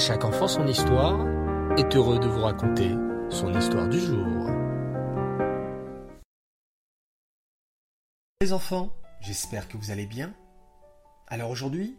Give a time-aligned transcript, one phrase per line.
[0.00, 1.26] chaque enfant son histoire
[1.76, 2.90] est heureux de vous raconter
[3.28, 4.26] son histoire du jour.
[8.40, 10.32] Les enfants, j'espère que vous allez bien.
[11.26, 11.98] Alors aujourd'hui,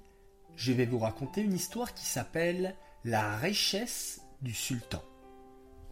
[0.55, 2.75] je vais vous raconter une histoire qui s'appelle
[3.05, 5.03] La richesse du sultan,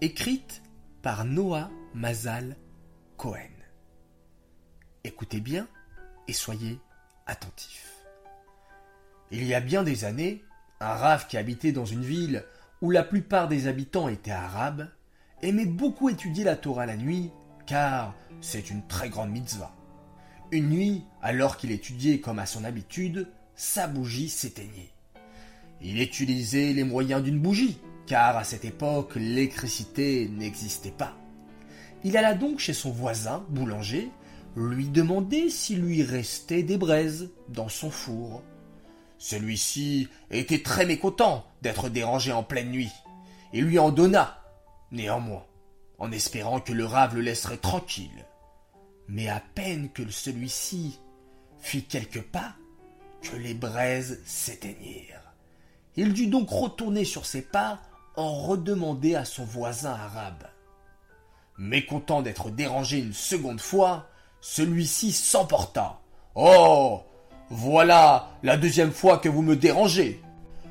[0.02, 0.64] écrite
[1.04, 2.56] par Noah Mazal
[3.18, 3.54] Cohen.
[5.04, 5.68] Écoutez bien
[6.28, 6.80] et soyez
[7.28, 8.04] attentifs.
[9.30, 10.44] Il y a bien des années,
[10.80, 12.44] un rave qui habitait dans une ville
[12.82, 14.88] où la plupart des habitants étaient arabes
[15.42, 17.32] aimait beaucoup étudier la Torah la nuit,
[17.66, 19.76] car c'est une très grande mitzvah.
[20.52, 24.92] Une nuit, alors qu'il étudiait comme à son habitude, sa bougie s'éteignait.
[25.82, 31.16] Il utilisait les moyens d'une bougie, car à cette époque l'électricité n'existait pas.
[32.04, 34.10] Il alla donc chez son voisin, boulanger,
[34.56, 38.42] lui demander s'il lui restait des braises dans son four.
[39.20, 42.92] Celui-ci était très mécontent d'être dérangé en pleine nuit.
[43.52, 44.42] Il lui en donna,
[44.92, 45.46] néanmoins,
[46.00, 48.26] en espérant que le rave le laisserait tranquille.
[49.10, 51.00] Mais à peine que celui-ci
[51.60, 52.56] fit quelques pas,
[53.22, 55.34] que les braises s'éteignirent.
[55.98, 57.82] Il dut donc retourner sur ses pas
[58.16, 60.48] en redemander à son voisin arabe.
[61.58, 64.08] Mécontent d'être dérangé une seconde fois,
[64.40, 66.00] celui-ci s'emporta.
[66.36, 67.04] Oh
[67.50, 70.22] voilà la deuxième fois que vous me dérangez.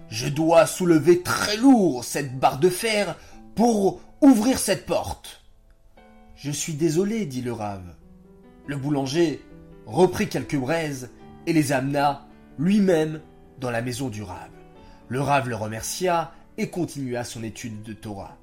[0.08, 3.16] Je dois soulever très lourd cette barre de fer
[3.54, 5.42] pour ouvrir cette porte.
[6.36, 7.94] Je suis désolé, dit le rave.
[8.66, 9.42] Le boulanger
[9.86, 11.10] reprit quelques braises
[11.46, 12.26] et les amena
[12.58, 13.20] lui-même
[13.58, 14.50] dans la maison du rave.
[15.08, 18.36] Le rave le remercia et continua son étude de Torah.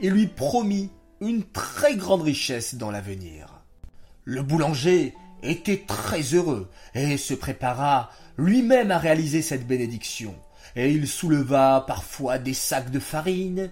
[0.00, 3.64] Il lui promit une très grande richesse dans l'avenir.
[4.24, 10.34] Le boulanger était très heureux et se prépara lui-même à réaliser cette bénédiction.
[10.76, 13.70] Et il souleva parfois des sacs de farine,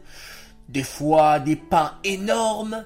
[0.68, 2.84] des fois des pains énormes,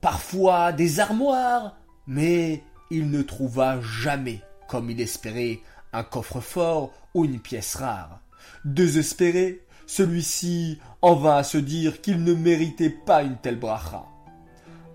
[0.00, 1.76] parfois des armoires,
[2.06, 5.60] mais il ne trouva jamais, comme il espérait,
[5.92, 8.20] un coffre-fort ou une pièce rare.
[8.64, 14.04] Désespéré, celui-ci en vint à se dire qu'il ne méritait pas une telle bracha.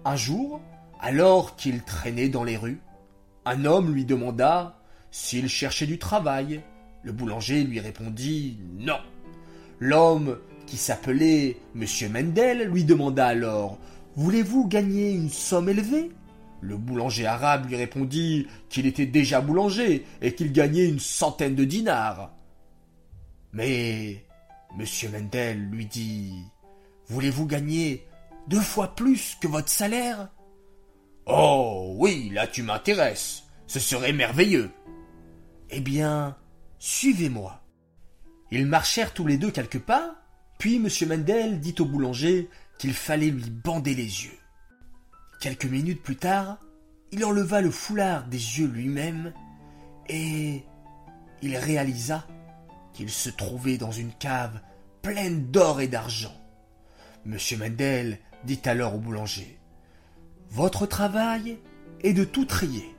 [0.05, 0.61] Un jour,
[0.99, 2.81] alors qu'il traînait dans les rues,
[3.49, 4.77] un homme lui demanda
[5.09, 6.61] s'il cherchait du travail.
[7.01, 8.99] Le boulanger lui répondit non.
[9.79, 10.37] L'homme,
[10.67, 11.85] qui s'appelait M.
[12.11, 13.79] Mendel, lui demanda alors
[14.15, 16.11] Voulez-vous gagner une somme élevée?
[16.61, 21.63] Le boulanger arabe lui répondit qu'il était déjà boulanger et qu'il gagnait une centaine de
[21.63, 22.31] dinars.
[23.53, 24.25] Mais
[24.77, 24.85] M.
[25.11, 26.33] Mendel lui dit
[27.07, 28.05] Voulez-vous gagner
[28.47, 30.29] deux fois plus que votre salaire?
[31.31, 33.43] Oh oui, là tu m'intéresses.
[33.67, 34.71] Ce serait merveilleux.
[35.69, 36.35] Eh bien,
[36.79, 37.61] suivez-moi.
[38.49, 40.15] Ils marchèrent tous les deux quelques pas,
[40.57, 40.87] puis M.
[41.07, 44.39] Mendel dit au boulanger qu'il fallait lui bander les yeux.
[45.39, 46.57] Quelques minutes plus tard,
[47.11, 49.31] il enleva le foulard des yeux lui-même
[50.07, 50.63] et
[51.43, 52.25] il réalisa
[52.93, 54.59] qu'il se trouvait dans une cave
[55.03, 56.35] pleine d'or et d'argent.
[57.27, 57.37] M.
[57.59, 59.58] Mendel dit alors au boulanger
[60.49, 61.59] votre travail
[62.01, 62.95] est de tout trier.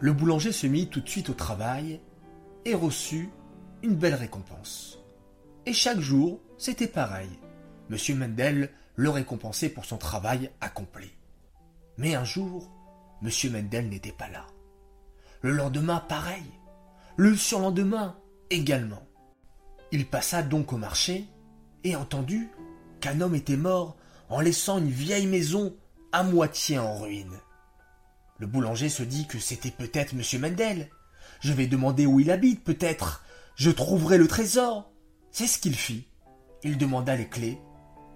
[0.00, 2.00] Le boulanger se mit tout de suite au travail
[2.64, 3.30] et reçut
[3.82, 4.98] une belle récompense.
[5.66, 7.30] Et chaque jour, c'était pareil.
[7.88, 11.10] Monsieur Mendel le récompensait pour son travail accompli.
[11.96, 12.70] Mais un jour,
[13.22, 14.46] Monsieur Mendel n'était pas là.
[15.40, 16.44] Le lendemain, pareil.
[17.16, 18.16] Le surlendemain,
[18.50, 19.06] également.
[19.92, 21.24] Il passa donc au marché
[21.84, 22.48] et entendit
[23.00, 23.96] qu'un homme était mort
[24.28, 25.74] en laissant une vieille maison
[26.22, 27.40] moitié en ruine.
[28.38, 30.40] Le boulanger se dit que c'était peut-être M.
[30.40, 30.90] Mendel.
[31.40, 33.24] Je vais demander où il habite, peut-être.
[33.56, 34.90] Je trouverai le trésor.
[35.30, 36.08] C'est ce qu'il fit.
[36.62, 37.58] Il demanda les clés,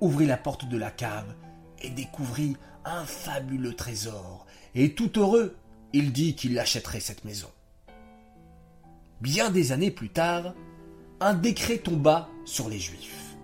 [0.01, 1.35] ouvrit la porte de la cave
[1.83, 4.47] et découvrit un fabuleux trésor.
[4.75, 5.57] Et tout heureux,
[5.93, 7.51] il dit qu'il achèterait cette maison.
[9.21, 10.55] Bien des années plus tard,
[11.21, 13.37] un décret tomba sur les Juifs.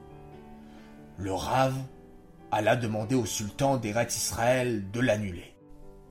[1.19, 1.76] Le rave
[2.55, 5.55] alla demander au sultan d'Eretz Israël de l'annuler.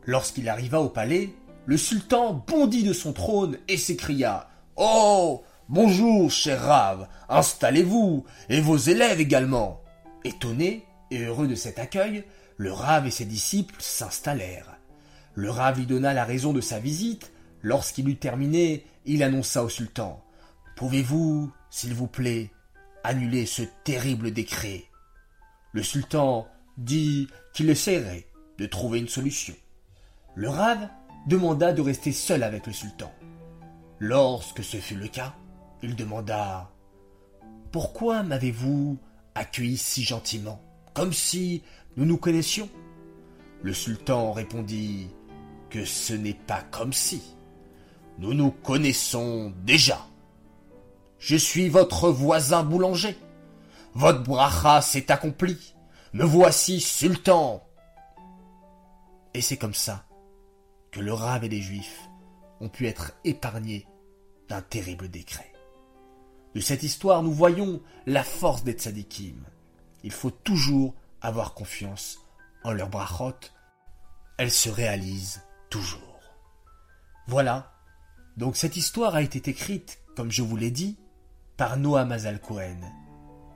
[0.06, 1.34] Lorsqu'il arriva au palais,
[1.66, 8.76] le sultan bondit de son trône et s'écria Oh Bonjour, cher Rav, installez-vous, et vos
[8.76, 9.82] élèves également.
[10.26, 12.26] Étonné et heureux de cet accueil,
[12.58, 14.78] le Rav et ses disciples s'installèrent.
[15.36, 17.32] Le Rav lui donna la raison de sa visite.
[17.62, 20.22] Lorsqu'il eut terminé, il annonça au sultan
[20.76, 22.52] Pouvez-vous, s'il vous plaît,
[23.06, 24.84] annuler ce terrible décret?
[25.74, 26.48] Le sultan
[26.78, 28.28] dit qu'il essaierait
[28.58, 29.56] de trouver une solution.
[30.36, 30.88] Le rave
[31.28, 33.12] demanda de rester seul avec le sultan.
[34.00, 35.36] Lorsque ce fut le cas,
[35.82, 36.72] il demanda
[37.72, 39.00] pourquoi m'avez-vous
[39.34, 40.62] accueilli si gentiment,
[40.94, 41.64] comme si
[41.98, 42.70] nous nous connaissions?
[43.64, 45.08] Le sultan répondit
[45.72, 47.36] que ce n'est pas comme si.
[48.20, 50.06] Nous nous connaissons déjà.
[51.18, 53.16] Je suis votre voisin boulanger.
[53.96, 55.76] Votre bracha s'est accompli.
[56.14, 57.64] Me voici sultan.
[59.34, 60.06] Et c'est comme ça
[60.92, 62.10] que le rave et les juifs
[62.60, 63.88] ont pu être épargnés
[64.48, 65.52] d'un terrible décret.
[66.56, 69.44] De cette histoire, nous voyons la force des tzadikim.
[70.04, 72.20] Il faut toujours avoir confiance
[72.64, 73.34] en leur brachot.
[74.38, 76.20] Elles se réalisent toujours.
[77.28, 77.72] Voilà.
[78.38, 81.00] Donc cette histoire a été écrite, comme je vous l'ai dit,
[81.58, 82.82] par Noah Mazal Cohen.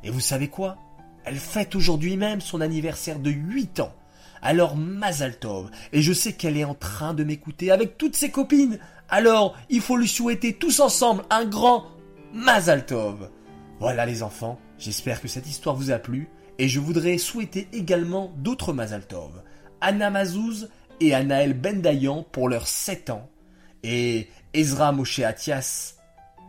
[0.04, 0.78] Et vous savez quoi?
[1.26, 3.94] Elle fête aujourd'hui même son anniversaire de 8 ans.
[4.42, 8.30] Alors Mazal Tov, et je sais qu'elle est en train de m'écouter avec toutes ses
[8.30, 8.80] copines.
[9.10, 11.86] Alors, il faut lui souhaiter tous ensemble un grand
[12.34, 13.30] Mazal Tov.
[13.80, 16.30] Voilà les enfants, j'espère que cette histoire vous a plu
[16.60, 19.44] et je voudrais souhaiter également d'autres Mazal Tov.
[19.82, 20.70] Anna Mazouz
[21.00, 23.30] et Anaël Bendayan pour leurs 7 ans
[23.84, 25.96] et Ezra Moshe Atias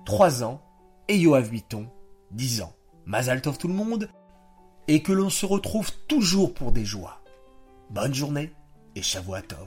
[0.07, 0.63] 3 ans
[1.09, 1.89] et Yoav Vuitton
[2.31, 2.78] 10 ans.
[3.09, 4.11] Mazal Tov tout le monde
[4.87, 7.23] et que l'on se retrouve toujours pour des joies.
[7.89, 8.53] Bonne journée
[8.95, 9.67] et Shavuot Tov.